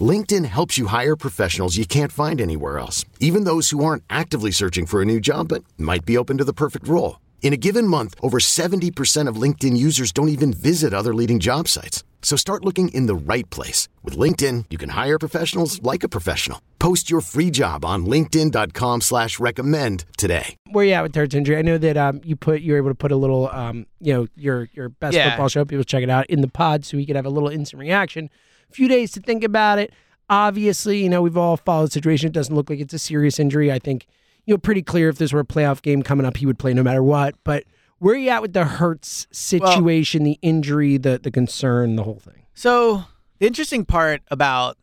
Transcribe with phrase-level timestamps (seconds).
[0.00, 4.52] LinkedIn helps you hire professionals you can't find anywhere else, even those who aren't actively
[4.52, 7.18] searching for a new job but might be open to the perfect role.
[7.42, 11.66] In a given month, over 70% of LinkedIn users don't even visit other leading job
[11.66, 12.04] sites.
[12.22, 13.88] So start looking in the right place.
[14.04, 16.60] With LinkedIn, you can hire professionals like a professional.
[16.78, 20.54] Post your free job on linkedin.com slash recommend today.
[20.70, 21.56] Where you at with Hurts Injury?
[21.56, 24.12] I know that um, you put you were able to put a little um, you
[24.12, 25.30] know, your your best Yeah.
[25.30, 25.64] football show.
[25.64, 28.28] People check it out in the pod so we could have a little instant reaction.
[28.70, 29.92] A few days to think about it.
[30.28, 32.28] Obviously, you know, we've all followed the situation.
[32.28, 33.72] It doesn't look like it's a serious injury.
[33.72, 34.06] I think,
[34.46, 36.72] you know, pretty clear if this were a playoff game coming up, he would play
[36.72, 37.34] no matter what.
[37.42, 37.64] But
[37.98, 42.20] where are you at with the Hurts situation, the injury, the the concern, the whole
[42.20, 42.42] thing?
[42.54, 43.04] So
[43.38, 44.76] the interesting part about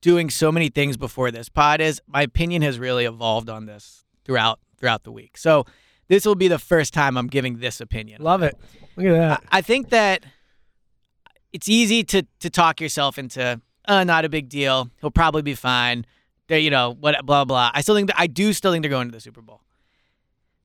[0.00, 4.04] doing so many things before this pod is my opinion has really evolved on this
[4.24, 5.36] throughout throughout the week.
[5.36, 5.66] So
[6.08, 8.22] this will be the first time I'm giving this opinion.
[8.22, 8.56] Love it.
[8.96, 9.44] Look at that.
[9.50, 10.24] I think that
[11.52, 14.90] it's easy to to talk yourself into uh, not a big deal.
[15.00, 16.04] He'll probably be fine.
[16.48, 17.70] They, you know, what blah blah.
[17.74, 19.62] I still think that I do still think they're going to the Super Bowl.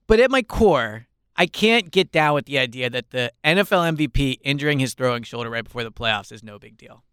[0.08, 4.38] But at my core, I can't get down with the idea that the NFL MVP
[4.42, 7.04] injuring his throwing shoulder right before the playoffs is no big deal.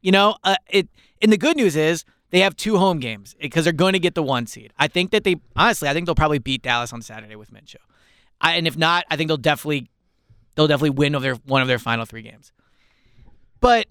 [0.00, 0.88] You know, uh, it.
[1.20, 4.14] And the good news is they have two home games because they're going to get
[4.14, 4.72] the one seed.
[4.78, 7.76] I think that they honestly, I think they'll probably beat Dallas on Saturday with Minshew.
[8.40, 9.88] I, and if not, I think they'll definitely
[10.54, 12.52] they'll definitely win their one of their final three games.
[13.60, 13.86] But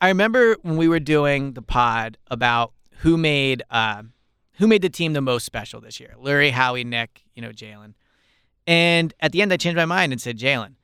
[0.00, 4.02] I remember when we were doing the pod about who made uh,
[4.54, 6.14] who made the team the most special this year.
[6.20, 7.94] Lurie, Howie, Nick, you know, Jalen.
[8.66, 10.74] And at the end I changed my mind and said Jalen.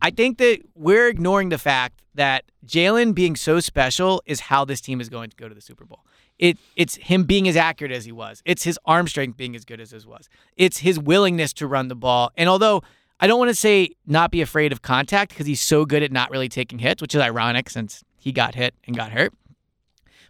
[0.00, 4.80] I think that we're ignoring the fact that Jalen being so special is how this
[4.80, 6.04] team is going to go to the Super Bowl.
[6.38, 8.42] It it's him being as accurate as he was.
[8.44, 10.28] It's his arm strength being as good as his was.
[10.56, 12.30] It's his willingness to run the ball.
[12.36, 12.82] And although
[13.20, 16.12] I don't want to say not be afraid of contact because he's so good at
[16.12, 19.32] not really taking hits, which is ironic since he got hit and got hurt.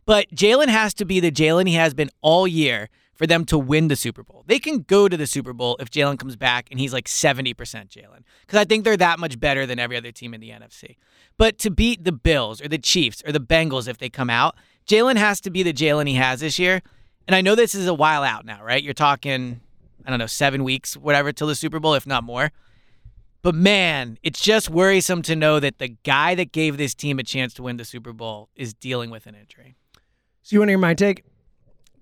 [0.07, 2.89] But Jalen has to be the Jalen he has been all year
[3.19, 4.45] for them to win the Super Bowl.
[4.47, 7.55] They can go to the Super Bowl if Jalen comes back and he's like 70%
[7.55, 8.23] Jalen.
[8.41, 10.97] Because I think they're that much better than every other team in the NFC.
[11.37, 14.55] But to beat the Bills or the Chiefs or the Bengals if they come out,
[14.87, 16.81] Jalen has to be the Jalen he has this year.
[17.27, 18.83] And I know this is a while out now, right?
[18.83, 19.61] You're talking,
[20.07, 22.53] I don't know, seven weeks, whatever, till the Super Bowl, if not more.
[23.49, 27.23] But man, it's just worrisome to know that the guy that gave this team a
[27.23, 29.75] chance to win the Super Bowl is dealing with an injury.
[30.43, 31.25] So you want to hear my take?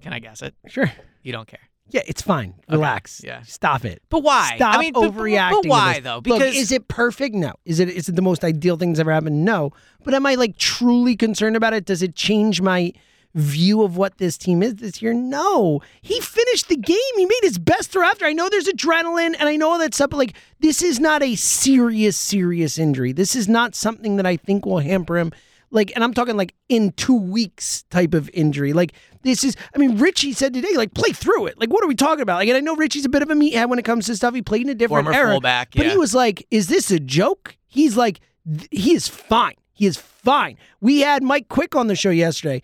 [0.03, 0.57] Can I guess it?
[0.67, 0.91] Sure.
[1.23, 1.61] You don't care.
[1.91, 2.55] Yeah, it's fine.
[2.69, 3.23] Relax.
[3.23, 3.43] yeah.
[3.43, 4.03] Stop it.
[4.09, 4.55] But why?
[4.57, 5.63] Stop I mean, but- but- overreacting.
[5.63, 6.17] But, why though?
[6.17, 7.37] Look, Because is it perfect?
[7.37, 7.53] No.
[7.65, 9.45] Is it is it the most ideal thing that's ever happened?
[9.45, 9.71] No.
[10.03, 11.85] But am I like truly concerned about it?
[11.85, 12.93] Does it change my
[13.37, 15.13] view of what this team is this year?
[15.15, 15.81] No.
[16.03, 16.97] He finished the game.
[17.17, 18.25] He made his best throw after.
[18.25, 21.23] I know there's adrenaline and I know all that stuff, but like this is not
[21.23, 23.13] a serious, serious injury.
[23.13, 25.33] This is not something that I think will hamper him.
[25.71, 28.73] Like, and I'm talking like in two weeks type of injury.
[28.73, 28.93] Like,
[29.23, 31.59] this is, I mean, Richie said today, like, play through it.
[31.61, 32.37] Like, what are we talking about?
[32.37, 34.33] Like, and I know Richie's a bit of a meathead when it comes to stuff.
[34.33, 35.33] He played in a different Former era.
[35.33, 37.57] fullback, But he was like, is this a joke?
[37.67, 39.57] He's like, th- he is fine.
[39.73, 40.57] He is fine.
[40.81, 42.63] We had Mike Quick on the show yesterday.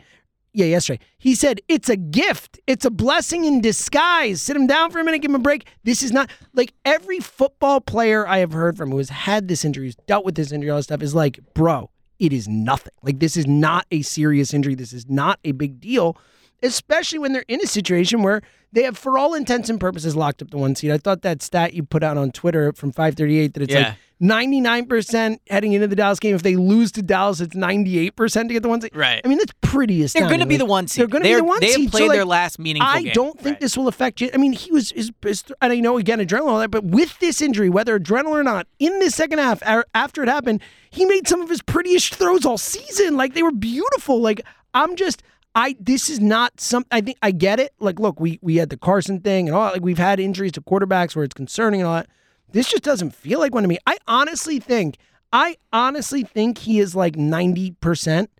[0.54, 1.02] Yeah, yesterday.
[1.18, 2.60] He said, it's a gift.
[2.66, 4.42] It's a blessing in disguise.
[4.42, 5.66] Sit him down for a minute, give him a break.
[5.84, 9.64] This is not like every football player I have heard from who has had this
[9.64, 11.88] injury, who's dealt with this injury, all this stuff is like, bro,
[12.19, 12.93] it is nothing.
[13.02, 14.75] Like, this is not a serious injury.
[14.75, 16.19] This is not a big deal,
[16.62, 20.43] especially when they're in a situation where they have, for all intents and purposes, locked
[20.43, 20.90] up the one seat.
[20.93, 23.78] I thought that stat you put out on Twitter from 538 that it's Yeah.
[23.88, 26.34] like 99% heading into the Dallas game.
[26.34, 28.94] If they lose to Dallas, it's 98% to get the one seed.
[28.94, 29.20] Right.
[29.24, 31.00] I mean, that's pretty they're going to be the one seed.
[31.00, 31.92] They're going to be the one they have seed.
[31.92, 33.12] So, played their like, last meaningful I game.
[33.12, 33.60] don't think Right.
[33.60, 34.30] this will affect you.
[34.32, 36.84] I mean, he was, his, his, and I know again, adrenaline, and all that, but
[36.84, 39.62] with this injury, whether adrenaline or not, in this second half,
[39.94, 43.16] after it happened, he made some of his prettiest throws all season.
[43.16, 44.20] Like they were beautiful.
[44.20, 44.40] Like
[44.75, 45.22] I'm just,
[45.54, 46.86] I this is not some.
[46.90, 47.75] I think I get it.
[47.78, 49.70] Like, look, we we had the Carson thing and all.
[49.72, 52.06] Like, we've had injuries to quarterbacks where it's concerning and all that.
[52.52, 53.78] This just doesn't feel like one to me.
[53.87, 54.96] I honestly think.
[55.32, 58.31] I honestly think he is like ninety percent,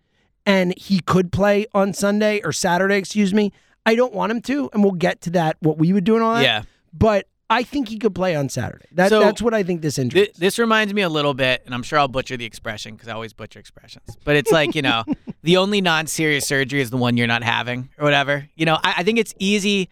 [0.45, 2.97] and he could play on Sunday or Saturday.
[2.97, 3.53] Excuse me.
[3.85, 5.57] I don't want him to, and we'll get to that.
[5.61, 6.45] What we would do and all that.
[6.45, 6.63] Yeah.
[6.93, 8.87] But I think he could play on Saturday.
[8.93, 10.27] That, So, that's what I think this injury.
[10.27, 13.09] Th- this reminds me a little bit, and I'm sure I'll butcher the expression because
[13.09, 14.17] I always butcher expressions.
[14.25, 15.05] But it's like, you know,
[15.43, 18.49] the only non serious surgery is the one you're not having or whatever.
[18.55, 19.89] You know, I, I think it's easy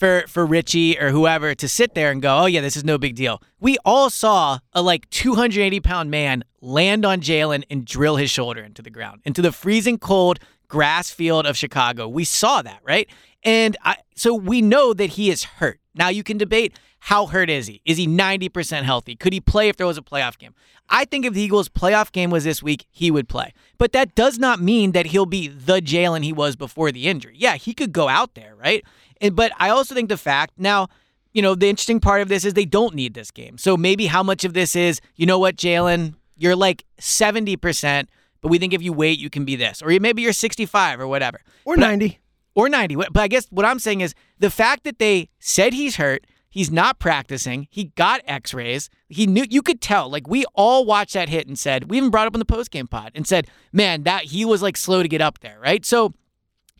[0.00, 2.98] for for Richie or whoever to sit there and go, oh, yeah, this is no
[2.98, 3.40] big deal.
[3.60, 8.62] We all saw a like 280 pound man land on Jalen and drill his shoulder
[8.62, 12.08] into the ground, into the freezing cold grass field of Chicago.
[12.08, 13.08] We saw that, right?
[13.44, 15.80] And I, so we know that he is hurt.
[15.94, 17.80] Now you can debate how hurt is he?
[17.84, 19.16] Is he 90% healthy?
[19.16, 20.54] Could he play if there was a playoff game?
[20.90, 23.52] I think if the Eagles' playoff game was this week, he would play.
[23.78, 27.34] But that does not mean that he'll be the Jalen he was before the injury.
[27.36, 28.84] Yeah, he could go out there, right?
[29.20, 30.88] And, but I also think the fact now,
[31.32, 33.58] you know, the interesting part of this is they don't need this game.
[33.58, 38.06] So maybe how much of this is, you know what, Jalen, you're like 70%,
[38.40, 39.82] but we think if you wait, you can be this.
[39.82, 41.40] Or maybe you're 65 or whatever.
[41.64, 42.18] or But I- ninety.
[42.54, 42.96] or 90.
[42.96, 46.70] But I guess what I'm saying is the fact that they said he's hurt, he's
[46.70, 50.10] not practicing, he got x-rays, he knew you could tell.
[50.10, 52.88] Like we all watched that hit and said, we even brought up in the post-game
[52.88, 56.12] pod and said, "Man, that he was like slow to get up there, right?" So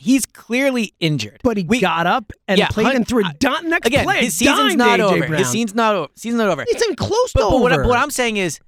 [0.00, 1.40] he's clearly injured.
[1.42, 3.68] But he We- got up and Yeah, played and threw a dime.
[3.68, 5.26] Next Again, play, his season's not AJ over.
[5.26, 5.38] Brown.
[5.38, 6.08] His season's not over.
[6.16, 6.64] Season's not over.
[6.66, 7.88] It's in close But, to but what, I- over.
[7.88, 8.58] what I'm saying is,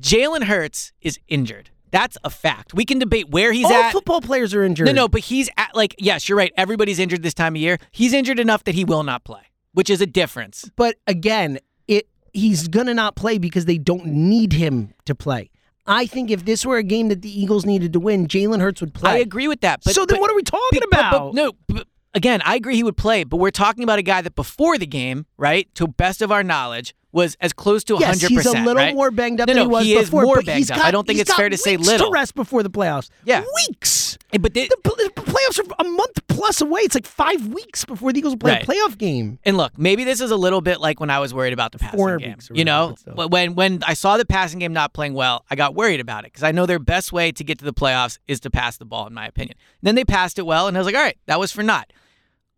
[0.00, 1.70] Jalen Hurts is injured.
[1.90, 2.74] That's a fact.
[2.74, 3.92] We can debate where he's All at.
[3.92, 4.86] football players are injured.
[4.86, 6.52] No, no, but he's at like yes, you're right.
[6.56, 7.78] Everybody's injured this time of year.
[7.92, 9.40] He's injured enough that he will not play,
[9.72, 10.68] which is a difference.
[10.76, 11.58] But again,
[11.88, 15.48] it he's gonna not play because they don't need him to play.
[15.88, 18.80] I think if this were a game that the Eagles needed to win, Jalen Hurts
[18.80, 19.10] would play.
[19.12, 19.80] I agree with that.
[19.84, 21.34] But so then, but- what are we talking but- about?
[21.34, 21.82] but no,
[22.14, 24.86] again, I agree he would play, but we're talking about a guy that before the
[24.86, 28.00] game, right, to best of our knowledge, was as close to 100%.
[28.00, 28.94] Yes, he's a little right?
[28.94, 30.22] more banged up No, than no, he was he before.
[30.22, 30.76] more but banged he's up.
[30.76, 32.06] got, I don't think it's fair to say little.
[32.08, 33.10] To rest before the playoffs.
[33.24, 33.42] Yeah.
[33.68, 34.18] weeks.
[34.38, 36.82] But they, The, the playoffs are a month plus away.
[36.82, 38.62] It's like five weeks before the Eagles play Right.
[38.62, 39.38] a playoff game.
[39.44, 41.78] And look, maybe this is a little bit like when I was worried about the
[41.78, 42.30] passing 400 game.
[42.32, 45.56] weeks You know, but when when I saw the passing game not playing well, I
[45.56, 48.18] got worried about it because I know their best way to get to the playoffs
[48.28, 49.56] is to pass the ball, in my opinion.
[49.82, 51.90] then they passed it well, and I was like, all right, that was for naught.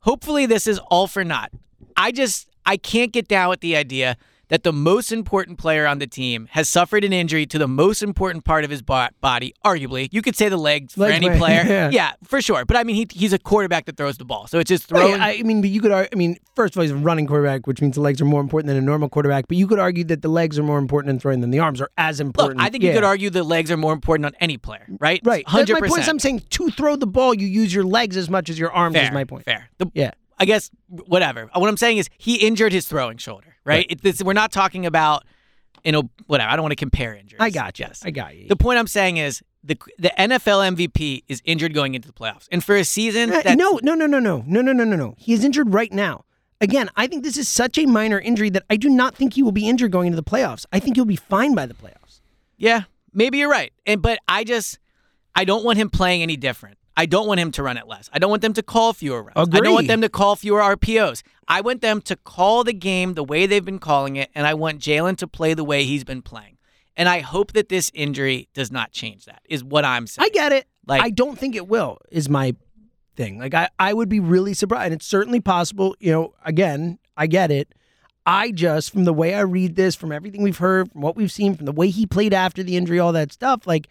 [0.01, 1.51] Hopefully, this is all for naught.
[1.97, 4.17] I just I can't get down with the idea
[4.49, 8.03] that the most important player on the team has suffered an injury to the most
[8.03, 10.09] important part of his body, arguably.
[10.11, 11.89] You could say the legs for any player.
[11.93, 12.13] yeah.
[12.25, 12.65] for sure.
[12.65, 14.47] But I mean, he, he's a quarterback that throws the ball.
[14.47, 15.21] So it's just throwing.
[15.21, 15.93] I, I mean, but you could.
[15.93, 18.41] I mean, first of all, he's a running quarterback, which means the legs are more
[18.41, 19.49] important than a normal quarterback.
[19.49, 21.81] But you could argue that the legs are more important in throwing than the arms
[21.81, 22.59] are as important.
[22.59, 22.67] Look.
[22.67, 25.21] I think you could argue the legs are more important on any player, right?
[25.25, 25.45] Right.
[25.47, 26.03] That's Hundred my point.
[26.03, 26.09] is.
[26.09, 28.97] I'm saying to throw the ball, you use your legs as much as your arms.
[28.97, 29.05] Fair.
[29.05, 29.45] Is my point.
[29.45, 29.69] Fair.
[29.79, 30.13] The- Yeah.
[30.39, 31.49] I guess whatever.
[31.55, 33.87] What I'm saying is he injured his throwing shoulder, right?
[33.91, 35.25] It, this, we're not talking about,
[35.85, 36.51] you know, whatever.
[36.51, 37.41] I don't want to compare injuries.
[37.41, 37.87] I got you.
[37.87, 38.03] Yes.
[38.05, 38.49] I got you.
[38.49, 42.47] The point I'm saying is the the NFL MVP is injured going into the playoffs,
[42.53, 45.15] and for a season, Uh, no, no, no, no, no, no, no, no, no, no.
[45.19, 46.25] He is injured right now.
[46.61, 49.43] Again, I think this is such a minor injury that I do not think he
[49.43, 50.67] will be injured going into the playoffs.
[50.73, 52.21] I think he'll be fine by the playoffs.
[52.57, 52.83] yeah,
[53.13, 53.73] maybe you're right.
[53.87, 54.79] And but I just
[55.35, 56.78] I don't want him playing any different.
[56.99, 58.11] I don't want him to run it less.
[58.13, 59.35] I don't want them to call fewer runs.
[59.37, 61.23] I don't want them to call fewer RPOs.
[61.47, 64.55] I want them to call the game the way they've been calling it, and I
[64.55, 66.59] want Jalen to play the way he's been playing.
[66.97, 69.43] And I hope that this injury does not change that.
[69.49, 70.27] Is what I'm saying.
[70.27, 70.67] I get it.
[70.87, 71.99] Like- I don't think it will.
[72.11, 72.57] Is my
[73.15, 73.39] thing.
[73.39, 74.87] Like I, I would be really surprised.
[74.87, 75.95] And it's certainly possible.
[76.01, 77.73] You know, again, I get it.
[78.27, 81.33] I just, from the way I read this, from everything we've heard, from what we've
[81.33, 83.89] seen, from the way he played after the injury, all that stuff, like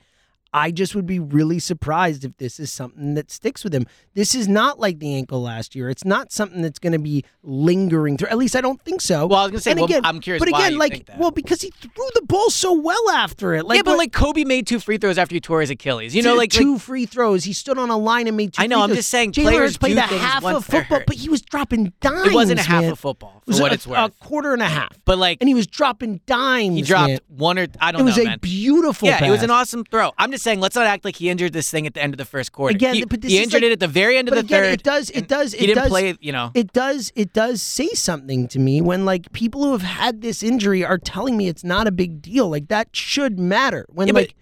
[0.54, 3.86] I just would be really surprised if this is something that sticks with him.
[4.13, 5.89] This is not like the ankle last year.
[5.89, 8.30] It's not something that's going to be lingering through.
[8.30, 9.27] At least I don't think so.
[9.27, 11.62] Well, I was gonna say, And well, again, I'm curious But again, like, well, because
[11.62, 13.66] he threw the ball so well after it.
[13.66, 16.16] Like, yeah, but what- like Kobe made two free throws after he tore his Achilles.
[16.16, 17.44] You know, two, like, like two free throws.
[17.44, 18.62] He stood on a line and made two.
[18.62, 21.08] I know, I'm just saying players played a half of football, hurt.
[21.08, 22.27] but he was dropping dimes.
[22.27, 22.92] it wasn't a half man.
[22.92, 24.98] of football It was what a, it's a quarter and a half.
[25.06, 26.75] But like and he was dropping dimes.
[26.75, 27.20] he dropped man.
[27.27, 28.06] one or I don't know.
[28.08, 28.39] It was a man.
[28.42, 29.08] beautiful.
[29.08, 30.12] Yeah, it was an awesome throw.
[30.18, 32.17] I'm just saying, let's not act like he injured this thing at the end of
[32.17, 32.75] the first quarter.
[32.75, 34.74] Again, he, he injured like- it at the very end of the again, third.
[34.74, 36.15] it does- it does- He it didn't does- play.
[36.20, 37.12] You know, It does.
[37.15, 40.98] It does say something to me when like people who have had this injury are
[40.98, 42.50] telling me it's not a big deal.
[42.50, 43.86] Like that should matter.
[43.89, 44.36] When Yeah, but- like,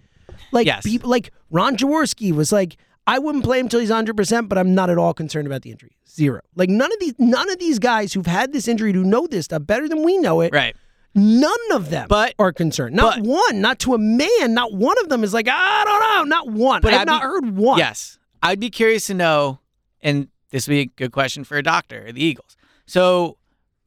[0.52, 0.82] like Yes.
[0.84, 2.76] people like Ron Jaworski was like,
[3.08, 5.62] I wouldn't play him until he's 100, percent but I'm not at all concerned about
[5.62, 5.96] the injury.
[6.08, 6.40] Zero.
[6.56, 9.44] Like none of these, none of these guys who've had this injury who know this
[9.44, 10.52] stuff better than we know it.
[10.52, 10.74] right?
[11.16, 12.94] None of them But- are concerned.
[12.94, 13.60] Not but- one.
[13.60, 14.54] Not to a man.
[14.54, 16.36] Not one of them is like, I don't know.
[16.36, 16.82] Not one.
[16.82, 17.78] But I've I'd not be- heard one.
[17.78, 19.58] Yes, I'd be curious to know,
[20.02, 22.56] and this would be a good question for a doctor, the Eagles.
[22.86, 23.38] So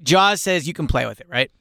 [0.04, 1.52] Jaws says you can play with it, right?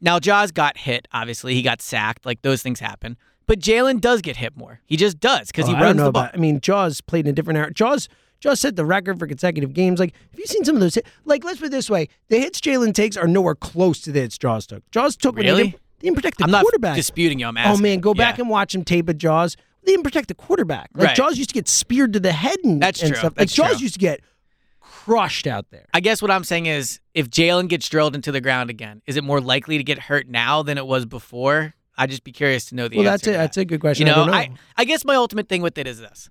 [0.00, 1.54] Now Jaws got hit, obviously.
[1.54, 2.24] He got sacked.
[2.26, 3.16] Like those things happen.
[3.46, 4.80] But Jalen does get hit more.
[4.84, 6.24] He just does because Oh, he runs the ball.
[6.24, 6.34] about.
[6.34, 7.72] I mean, Jaws played in a different era.
[7.72, 8.08] Jaws.
[8.40, 9.98] Jaws set the record for consecutive games.
[9.98, 10.94] Like, have you seen some of those?
[10.94, 14.12] Hit, like, let's put it this way: the hits Jalen takes are nowhere close to
[14.12, 14.88] the hits Jaws took.
[14.90, 15.56] Jaws took when Really?
[15.62, 16.96] they didn't, they didn't protect the I'm not quarterback.
[16.96, 17.46] disputing you.
[17.46, 18.42] I'm oh man, go back Yeah.
[18.42, 19.56] and watch him tape of Jaws.
[19.84, 20.90] They didn't protect the quarterback.
[20.94, 21.16] Like Right.
[21.16, 23.18] Jaws used to get speared to the head and, That's and true.
[23.18, 23.32] stuff.
[23.32, 23.78] Like That's Jaws true.
[23.82, 24.20] used to get
[24.80, 25.86] crushed out there.
[25.94, 29.16] I guess what I'm saying is, if Jalen gets drilled into the ground again, is
[29.16, 31.74] it more likely to get hurt now than it was before?
[31.96, 33.10] I'd just be curious to know the Well, answer.
[33.12, 33.38] that's to a that.
[33.38, 34.06] that's a good question.
[34.06, 34.38] You I know, don't know.
[34.38, 36.30] I, I guess my ultimate thing with it is this: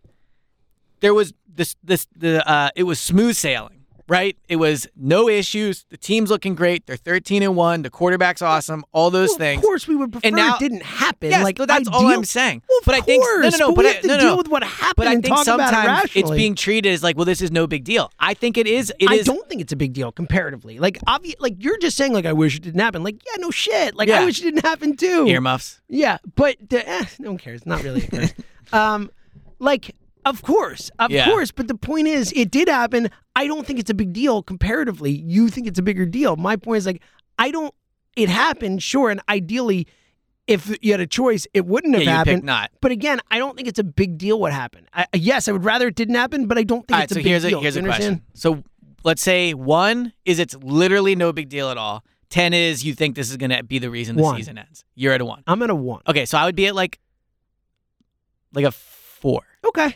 [1.00, 4.38] there was this this the uh, it was smooth sailing, right?
[4.48, 5.86] It was no issues.
[5.90, 6.86] The team's looking great.
[6.86, 7.82] They're thirteen and one.
[7.82, 8.86] The quarterback's awesome.
[8.92, 9.58] All those Well, things.
[9.60, 11.32] Of course, we would prefer And now- it didn't happen.
[11.32, 12.62] Yes, like that's all I'm saying.
[12.70, 13.68] Well, of but I think no, no, no.
[13.72, 14.38] but But we I, have to no, deal no.
[14.38, 17.26] with what happened But I think about it sometimes it's being treated as like, well,
[17.26, 18.12] this is no big deal.
[18.20, 18.94] I think it is.
[19.00, 20.78] It I is- don't think it's a big deal comparatively.
[20.80, 23.02] Like, obvi- like you're just saying, like, I wish it didn't happen.
[23.04, 23.96] Like, yeah, no shit.
[23.96, 25.26] Like, I wish it didn't happen too.
[25.28, 25.82] earmuffs.
[25.90, 27.66] Yeah, but the, eh, no one cares.
[27.66, 28.08] Not really.
[28.72, 29.10] um,
[29.60, 29.96] like,
[30.30, 31.26] of course, of Yeah.
[31.26, 31.52] course.
[31.52, 33.10] But the point is, it did happen.
[33.36, 35.12] I don't think it's a big deal comparatively.
[35.12, 36.36] You think it's a bigger deal.
[36.36, 37.02] My point is, like,
[37.40, 37.74] I don't.
[38.16, 39.86] It happened, sure, and ideally,
[40.48, 42.44] if you had a choice, it wouldn't have Yeah, you happened.
[42.44, 42.72] not.
[42.82, 44.88] But again, I don't think it's a big deal what happened.
[44.94, 47.12] I, yes, I would rather it didn't happen, but I don't think All right, it's
[47.12, 47.60] a so big here's deal.
[47.60, 48.22] a here's a question.
[48.34, 48.64] So
[49.04, 52.04] let's say one is it's literally no big deal at all.
[52.30, 54.36] Ten is you think this is going to be the reason the One.
[54.38, 54.84] season ends.
[54.96, 55.44] You're at a one.
[55.48, 56.02] I'm at a one.
[56.08, 57.00] Okay, so I would be at like
[58.54, 59.42] like a four.
[59.68, 59.96] Okay.